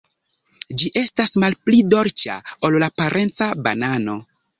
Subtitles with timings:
[0.81, 2.37] Ĝi estas malpli dolĉa
[2.71, 4.17] ol la parenca banano.